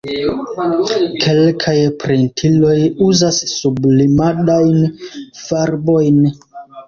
Kelkaj 1.25 1.73
printiloj 2.03 2.79
uzas 3.09 3.37
sublimadajn 3.51 4.79
farbojn. 5.43 6.19